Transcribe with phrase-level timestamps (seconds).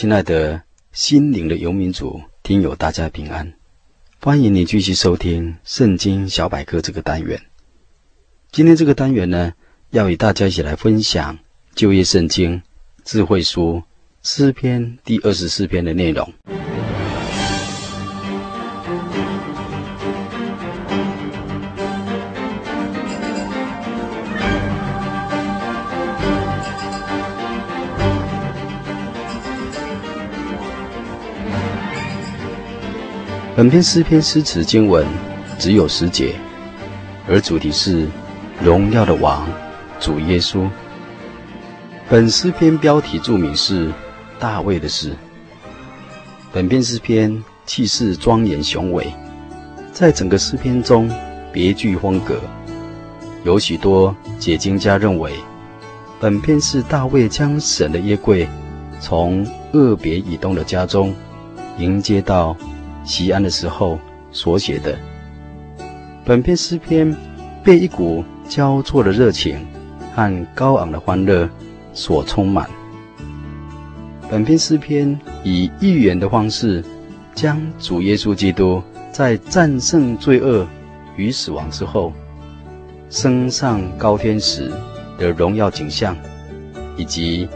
[0.00, 0.62] 亲爱的
[0.92, 3.54] 心灵的游民族听友，大家平安！
[4.20, 7.42] 欢迎你继续收听《圣经小百科》这个单元。
[8.52, 9.54] 今天这个单元呢，
[9.90, 11.36] 要与大家一起来分享
[11.74, 12.62] 旧约圣经
[13.04, 13.82] 智慧书
[14.22, 16.32] 诗篇第二十四篇的内容。
[33.58, 35.04] 本篇诗篇诗词经文
[35.58, 36.32] 只有十节，
[37.26, 38.06] 而主题是
[38.62, 39.48] 荣耀的王
[39.98, 40.70] 主耶稣。
[42.08, 43.92] 本诗篇标题注明是
[44.38, 45.12] 大卫的诗。
[46.52, 49.12] 本篇诗篇气势庄严雄伟，
[49.92, 51.10] 在整个诗篇中
[51.52, 52.40] 别具风格。
[53.42, 55.32] 有许多解经家认为，
[56.20, 58.48] 本篇是大卫将神的约柜
[59.00, 61.12] 从俄别以东的家中
[61.76, 62.56] 迎接到。
[63.08, 63.98] 西安的时候
[64.30, 64.96] 所写的。
[66.26, 67.16] 本篇诗篇
[67.64, 69.66] 被一股交错的热情
[70.14, 71.48] 和高昂的欢乐
[71.94, 72.68] 所充满。
[74.30, 76.84] 本篇诗篇以寓言的方式，
[77.34, 80.66] 将主耶稣基督在战胜罪恶
[81.16, 82.12] 与死亡之后，
[83.08, 84.70] 升上高天时
[85.16, 86.14] 的荣耀景象，
[86.98, 87.48] 以及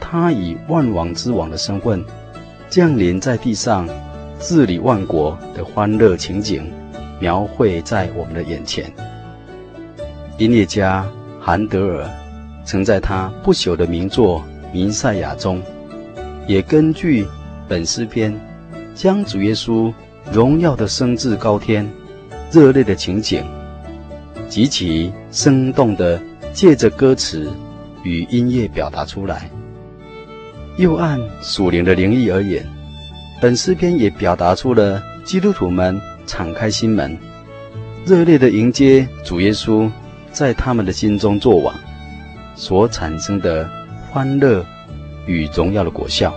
[0.00, 2.04] 他以万王之王的身份
[2.68, 3.88] 降临在地上。
[4.38, 6.70] 治理万国的欢乐情景，
[7.20, 8.92] 描绘在我们的眼前。
[10.38, 11.06] 音乐家
[11.40, 12.08] 韩德尔
[12.64, 14.40] 曾在他不朽的名作
[14.72, 15.62] 《弥赛亚》中，
[16.46, 17.26] 也根据
[17.66, 18.38] 本诗篇，
[18.94, 19.92] 将主耶稣
[20.30, 21.88] 荣耀的升至高天、
[22.52, 23.42] 热烈的情景，
[24.48, 26.20] 极其生动地
[26.52, 27.50] 借着歌词
[28.02, 29.50] 与音乐表达出来。
[30.76, 32.75] 又按属灵的灵意而言。
[33.40, 37.16] 本诗篇也表达出了基督徒们敞开心门、
[38.06, 39.90] 热烈的迎接主耶稣
[40.32, 41.74] 在他们的心中作王
[42.54, 43.68] 所产生的
[44.10, 44.64] 欢乐
[45.26, 46.34] 与荣耀的果效。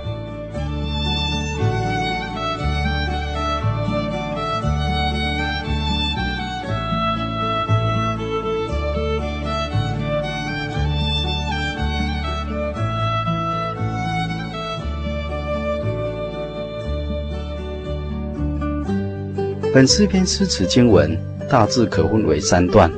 [19.72, 21.16] 本诗篇诗词经文
[21.48, 22.92] 大致可分为三段。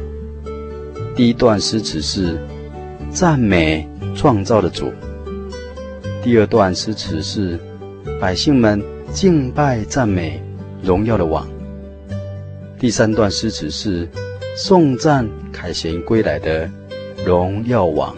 [1.13, 2.39] 第一段诗词是
[3.11, 4.85] 赞美创造的主；
[6.23, 7.59] 第二段诗词是
[8.21, 10.41] 百姓们敬拜赞美
[10.81, 11.45] 荣耀的王；
[12.79, 14.07] 第三段诗词是
[14.55, 16.69] 颂赞凯旋归来的
[17.25, 18.15] 荣耀王。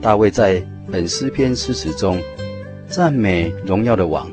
[0.00, 2.22] 大卫在本诗篇诗词中
[2.86, 4.30] 赞美荣耀的王，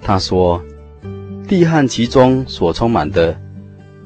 [0.00, 0.62] 他说。
[1.50, 3.36] 地和其中所充满的，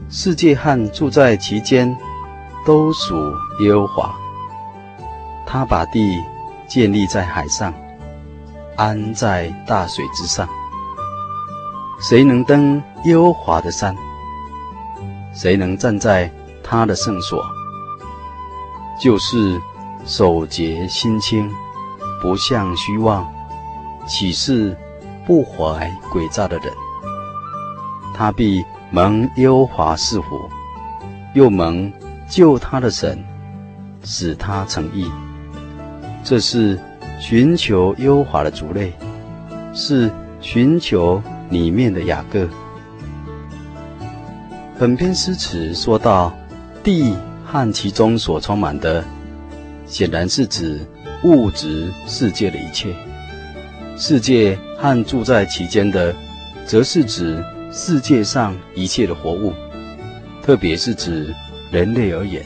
[0.09, 1.95] 世界和住在其间，
[2.65, 3.15] 都属
[3.61, 4.15] 耶和华。
[5.45, 6.19] 他把地
[6.67, 7.75] 建立在海上，
[8.77, 10.49] 安在大水之上。
[12.01, 13.95] 谁能登耶和华的山？
[15.35, 16.31] 谁能站在
[16.63, 17.45] 他的圣所？
[18.99, 19.61] 就是
[20.07, 21.53] 手洁心清，
[22.23, 23.31] 不向虚妄，
[24.07, 24.75] 岂是
[25.27, 26.73] 不怀诡诈的人。
[28.17, 30.49] 他必蒙优华赐福，
[31.35, 31.93] 又蒙
[32.29, 33.19] 救他的神
[34.05, 35.11] 使他成义。
[36.23, 36.79] 这是
[37.19, 38.93] 寻求优华的族类，
[39.75, 40.09] 是
[40.41, 41.21] 寻求
[41.51, 42.49] 里面的雅各。
[44.79, 46.33] 本篇诗词说到
[46.85, 49.05] 地和其中所充满的，
[49.87, 50.81] 显然是指
[51.25, 52.93] 物质世界的一切；
[53.97, 56.15] 世界和住在其间的，
[56.65, 57.45] 则是指。
[57.77, 59.53] 世界上一切的活物，
[60.45, 61.35] 特别是指
[61.73, 62.41] 人类而言，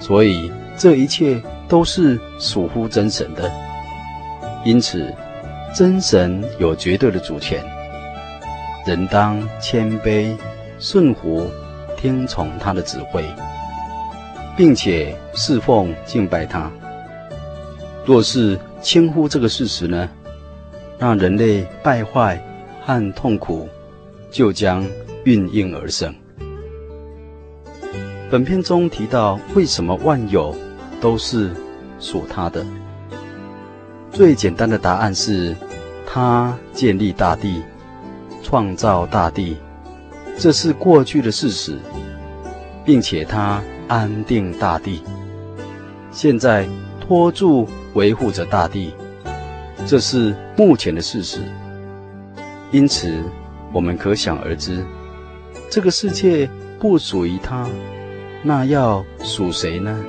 [0.00, 3.48] 所以这一切都是属乎真神的。
[4.64, 5.14] 因此，
[5.72, 7.64] 真神有绝对的主权，
[8.84, 10.36] 人当谦卑
[10.80, 11.48] 顺服，
[11.96, 13.24] 听从他的指挥，
[14.56, 16.68] 并且侍奉敬拜他。
[18.04, 20.08] 若是轻忽这个事实呢，
[20.98, 22.42] 让人类败坏
[22.84, 23.68] 和痛苦
[24.36, 24.86] 就将
[25.24, 26.14] 应运而生。
[28.30, 30.54] 本篇中提到，为什么万有
[31.00, 31.50] 都是
[31.98, 32.62] 属他的？
[34.12, 35.56] 最简单的答案是，
[36.06, 37.62] 他建立大地，
[38.42, 39.56] 创造大地，
[40.36, 41.78] 这是过去的事实，
[42.84, 45.02] 并且他安定大地，
[46.12, 46.68] 现在
[47.00, 48.92] 托住维护着大地，
[49.86, 51.40] 这是目前的事实。
[52.70, 53.18] 因此，
[53.76, 54.82] 我们可想而知，
[55.68, 57.68] 这个世界不属于他。
[58.42, 60.02] 那要属谁呢？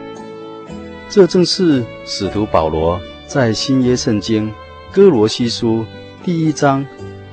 [1.10, 4.50] 这正是使徒保罗在新约圣经
[4.94, 5.84] 歌罗西书
[6.24, 6.86] 第一章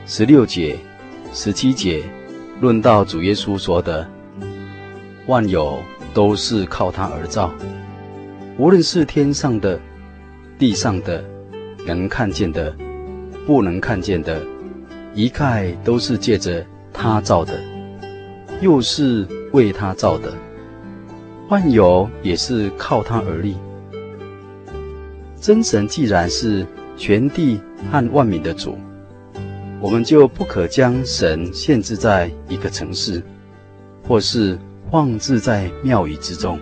[0.07, 0.77] 十六节、
[1.33, 2.03] 十七节
[2.61, 4.05] 论到主耶稣说的
[5.27, 5.81] ：“万有
[6.13, 7.55] 都是靠他而造，
[8.59, 9.79] 无论是天上的、
[10.59, 11.25] 地上的、
[11.87, 12.75] 能看见的、
[13.47, 14.43] 不能看见的，
[15.15, 17.59] 一概都是借着他造的，
[18.61, 20.33] 又是为他造的。”
[21.51, 23.55] 万有也是靠他而立。
[25.39, 26.67] 真神既然是
[26.97, 27.61] 全地
[27.93, 28.79] 和万民的主，
[29.79, 33.23] 我们就不可将神限制在一个城市，
[34.09, 34.59] 或是
[34.91, 36.59] 放置在庙宇之中，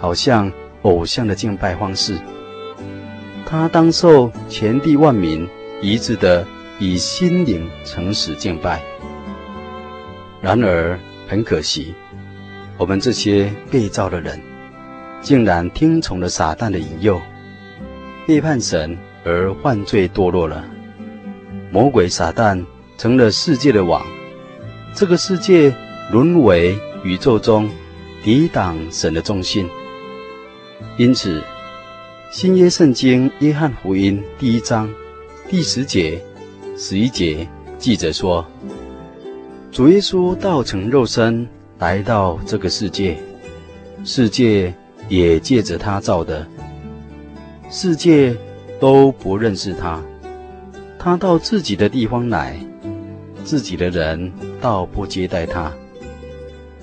[0.00, 0.50] 好像
[0.80, 2.16] 偶像的敬拜方式。
[3.44, 5.46] 他当受全地万民
[5.82, 6.46] 一致的
[6.82, 8.82] 以心灵诚实敬拜。
[10.40, 10.98] 然而
[11.28, 11.94] 很可惜。
[12.76, 14.40] 我们这些被造的人，
[15.20, 17.22] 竟然听从了撒旦的引诱，
[18.26, 20.64] 背叛神而犯罪堕落了。
[21.70, 22.60] 魔鬼撒旦
[22.98, 24.04] 成了世界的王，
[24.92, 25.72] 这个世界
[26.10, 27.70] 沦为宇宙中
[28.24, 29.68] 抵挡神的中心。
[30.98, 31.40] 因此，
[32.32, 34.92] 新约圣经约翰福音第一章
[35.48, 36.20] 第十节、
[36.76, 37.46] 十一节
[37.78, 38.44] 记着说
[39.70, 41.48] ：“主耶稣道成肉身。”
[41.78, 43.16] 来到这个世界，
[44.04, 44.72] 世界
[45.08, 46.46] 也借着他造的，
[47.68, 48.36] 世界
[48.78, 50.00] 都不认识他。
[50.96, 52.56] 他到自己的地方来，
[53.42, 55.72] 自己的人倒不接待他。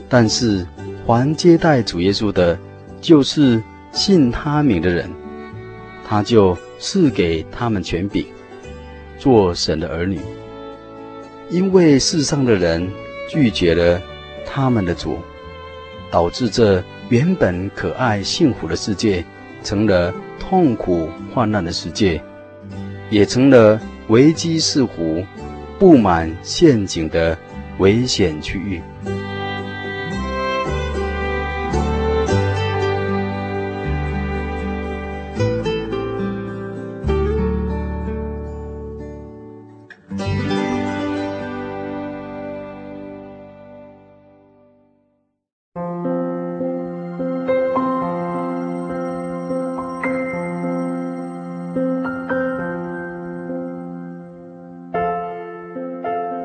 [0.09, 0.67] 但是，
[1.07, 2.59] 凡接待主耶稣的，
[2.99, 3.63] 就是
[3.93, 5.09] 信他名的人，
[6.05, 8.25] 他就赐给他们权柄，
[9.19, 10.19] 做神的儿女。
[11.51, 12.89] 因为世上的人
[13.29, 14.01] 拒绝了。
[14.51, 15.19] 他们的主，
[16.09, 19.23] 导致这原本可爱幸福的世界，
[19.63, 22.19] 成了痛苦患难的世界，
[23.11, 25.23] 也成了危机四伏、
[25.77, 27.37] 布满陷阱的
[27.77, 28.81] 危险区域。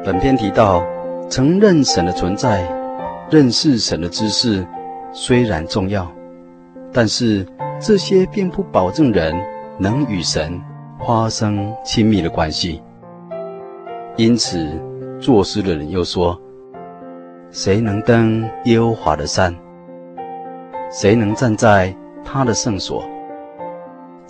[0.04, 0.84] 本篇提到，
[1.30, 2.62] 承认神的存在，
[3.30, 4.62] 认识神的知识
[5.14, 6.06] 虽然重要，
[6.92, 7.46] 但是
[7.80, 9.34] 这些并不保证人
[9.78, 10.60] 能与神
[11.06, 12.82] 发生亲密的关系。
[14.16, 14.78] 因此，
[15.18, 16.38] 作诗的人又说
[17.50, 19.56] ：“谁能登耶和华的山？
[20.90, 23.02] 谁能站在他的圣所？”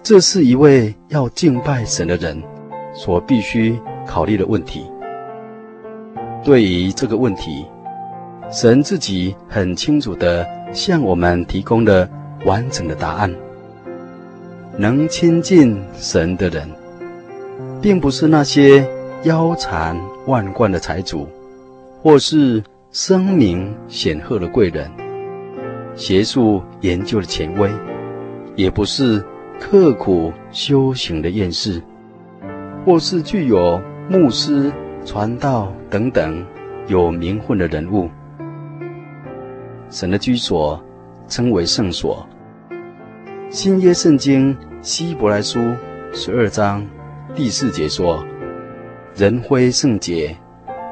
[0.05, 2.41] 这是一位要敬拜神的人
[2.93, 3.77] 所必须
[4.07, 4.89] 考虑的问题。
[6.45, 7.65] 对于这个问题，
[8.53, 12.07] 神自己很清楚地向我们提供了
[12.45, 13.35] 完整的答案。
[14.77, 16.69] 能亲近神的人，
[17.81, 18.87] 并不是那些
[19.23, 21.27] 腰缠万贯的财主，
[22.03, 24.91] 或是声名显赫的贵人，
[25.97, 27.71] 学术研究的权威，
[28.55, 29.25] 也不是
[29.59, 31.81] 刻苦修行的验士，
[32.85, 34.71] 或是具有牧师。
[35.05, 36.45] 传道等等
[36.87, 38.09] 有名分的人物，
[39.91, 40.83] 神的居所
[41.29, 42.27] 称为圣所。
[43.51, 45.61] 新约圣经希伯来书
[46.13, 46.85] 十二章
[47.35, 48.25] 第四节说
[49.15, 50.35] ：“人非圣洁，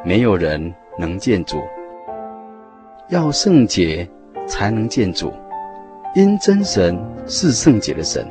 [0.05, 1.57] 没有人能见主。
[3.09, 4.07] 要圣洁
[4.47, 5.33] 才能见主，
[6.15, 8.29] 因真神是圣洁的神。”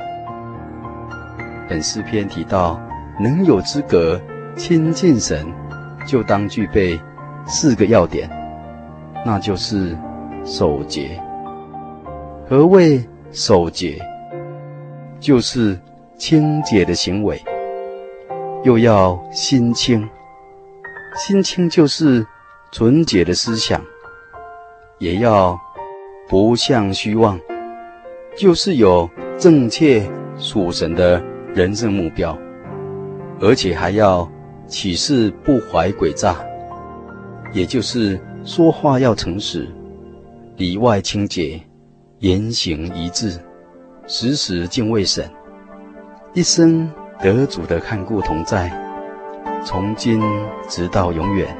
[1.68, 2.80] 本诗篇提到，
[3.20, 4.20] 能有资格
[4.56, 5.44] 亲近神。
[6.06, 7.00] 就当具备
[7.46, 8.28] 四个要点，
[9.24, 9.96] 那就是
[10.44, 11.20] 守节。
[12.48, 14.00] 何谓守节？
[15.20, 15.78] 就是
[16.18, 17.40] 清洁的行为，
[18.64, 20.08] 又要心清。
[21.14, 22.26] 心清就是
[22.72, 23.80] 纯洁的思想，
[24.98, 25.58] 也要
[26.28, 27.38] 不向虚妄，
[28.36, 30.02] 就是有正确
[30.38, 31.22] 属神的
[31.54, 32.36] 人生目标，
[33.40, 34.26] 而且还要
[34.72, 36.34] 岂是不怀诡诈，
[37.52, 39.68] 也就是说话要诚实，
[40.56, 41.60] 里外清洁，
[42.20, 43.38] 言行一致，
[44.06, 45.28] 时时敬畏神，
[46.32, 48.72] 一生得主的看顾同在，
[49.62, 50.18] 从今
[50.70, 51.54] 直到永远。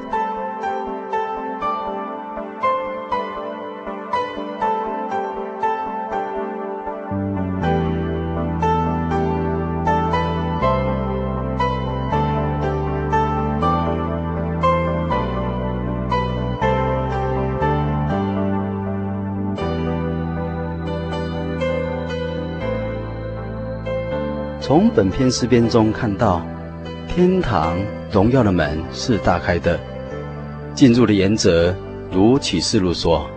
[24.72, 26.40] 从本篇诗篇中看到，
[27.06, 27.76] 天堂
[28.10, 29.78] 荣耀的门是大开的，
[30.74, 31.76] 进入的原则
[32.10, 33.28] 如启示录说，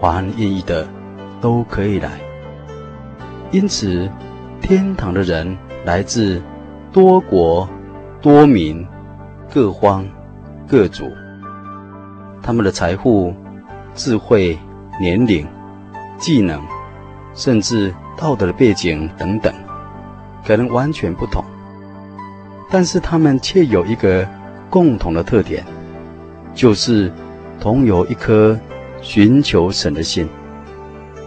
[0.00, 0.88] 凡愿意的
[1.40, 2.12] 都可以来。
[3.50, 4.08] 因此，
[4.60, 6.40] 天堂的人来自
[6.92, 7.68] 多国、
[8.22, 8.86] 多民、
[9.52, 10.06] 各方、
[10.64, 11.10] 各族，
[12.40, 13.34] 他们的财富、
[13.96, 14.56] 智慧、
[15.00, 15.44] 年龄、
[16.18, 16.62] 技能，
[17.34, 19.52] 甚至道德的背景等等。
[20.46, 21.44] 可能完全不同，
[22.70, 24.26] 但是他们却有一个
[24.68, 25.64] 共同的特点，
[26.54, 27.12] 就是
[27.60, 28.58] 同有一颗
[29.02, 30.28] 寻求神的心，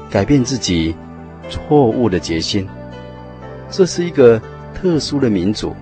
[0.10, 0.96] 改变自己
[1.50, 2.67] 错误的决心。
[3.70, 4.41] 这是一个
[4.74, 5.75] 特殊的民族，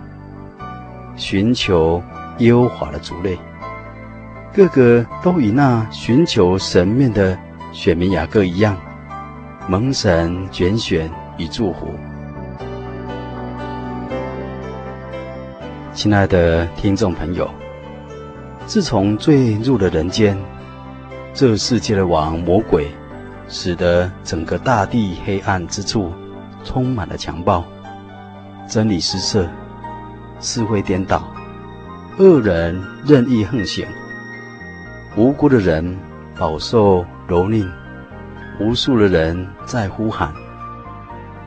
[1.16, 2.02] 寻求
[2.38, 3.38] 耶和华的族类，
[4.54, 7.38] 个个都与那寻求神面的
[7.72, 8.78] 选民雅各一样，
[9.68, 11.88] 蒙神拣选与祝福。
[16.02, 17.48] 亲爱的听众朋友，
[18.66, 20.36] 自从罪入了人间，
[21.32, 22.88] 这世界的王魔鬼，
[23.48, 26.12] 使得整个大地黑暗之处
[26.64, 27.64] 充满了强暴，
[28.68, 29.48] 真理失色，
[30.40, 31.22] 是非颠倒，
[32.18, 33.86] 恶人任意横行，
[35.16, 36.00] 无辜的人
[36.36, 37.70] 饱受蹂躏，
[38.60, 40.34] 无数的人在呼喊：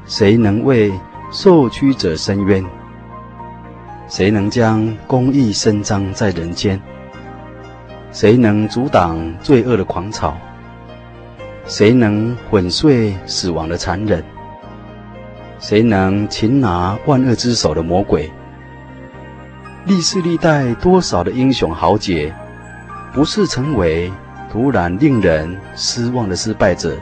[0.06, 0.92] 谁能为
[1.32, 2.64] 受屈者伸冤？
[4.06, 6.80] 谁能将公义伸张在人间？
[8.12, 10.36] 谁能阻挡罪恶的狂潮？
[11.66, 14.22] 谁能粉碎死亡的残忍？
[15.58, 18.30] 谁能擒拿万恶之首的魔鬼？
[19.86, 22.32] 历世历代多少的英雄豪杰，
[23.12, 24.12] 不是成为
[24.52, 26.94] 突然令人失望的失败者，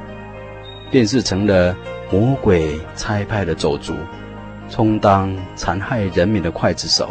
[0.90, 1.76] 便是成了
[2.10, 3.94] 魔鬼差派的走卒。
[4.72, 7.10] 充当残害人民的刽子手，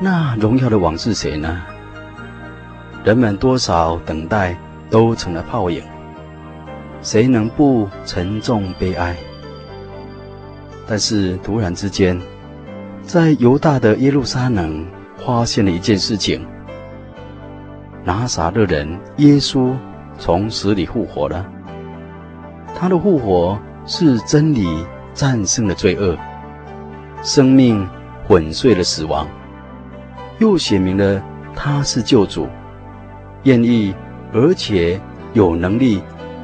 [0.00, 1.60] 那荣耀的王是谁呢？
[3.04, 4.56] 人们多少等待
[4.88, 5.82] 都成了泡影，
[7.02, 9.14] 谁能不沉重悲哀？
[10.86, 12.18] 但是突然之间，
[13.02, 14.82] 在犹大的耶路撒冷
[15.26, 16.42] 发现了一件事情：
[18.02, 19.74] 拿撒勒人耶稣
[20.18, 21.46] 从死里复活了。
[22.74, 24.66] 他的复活是真理。
[25.18, 26.16] 战胜了罪恶，
[27.24, 27.88] 生命
[28.28, 29.26] 粉碎了死亡，
[30.38, 31.20] 又写明了
[31.56, 32.46] 他是救主，
[33.42, 33.92] 愿意
[34.32, 35.00] 而且
[35.32, 36.00] 有能力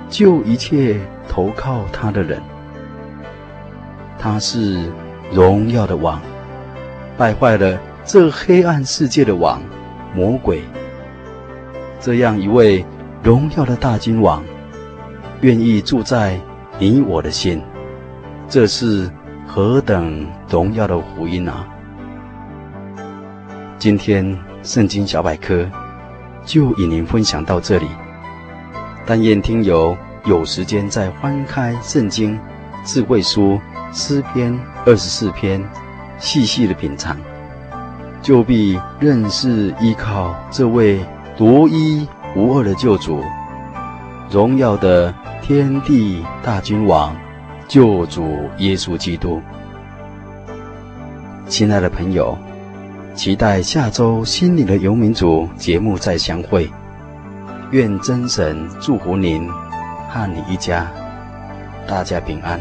[0.09, 2.43] 救一切投靠他的人。
[4.19, 4.91] 他是
[5.31, 6.21] 荣耀的王，
[7.17, 9.63] 败坏了这黑暗世界的王
[10.17, 10.65] 魔鬼。
[12.01, 12.85] 这样一位
[13.23, 14.43] 荣耀的大君王，
[15.43, 16.41] 愿意住在
[16.81, 17.63] 你我的心。
[18.47, 19.11] 这是
[19.47, 21.67] 何等荣耀的福音啊！
[23.79, 25.69] 今天圣经小百科
[26.45, 27.87] 就与您分享到这里。
[29.07, 32.39] 但愿听友有时间再翻开圣经
[32.85, 33.59] 智慧书
[33.93, 35.63] 诗篇二十四篇，
[36.19, 37.17] 细细的品尝，
[38.23, 41.05] 就必认识依靠这位
[41.37, 43.23] 独一无二的救主，
[44.31, 47.17] 荣耀的天地大君王。
[47.75, 49.43] 救主耶稣基督，
[51.49, 52.39] 亲爱的朋友，
[53.17, 56.71] 期待下周心灵的游民族节目再相会。
[57.73, 59.51] 愿真神祝福您
[60.09, 60.87] 和你一家，
[61.85, 62.61] 大家平安。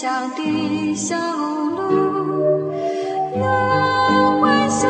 [0.00, 1.90] 乡的小路，
[3.34, 4.88] 有欢笑，